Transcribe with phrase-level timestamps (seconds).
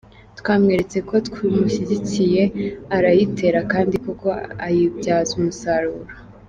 [0.39, 2.43] Twamweretse ko tumushyigikiye
[2.97, 4.27] arayitera kandi koko
[4.65, 6.11] ayibyaza umusaruro.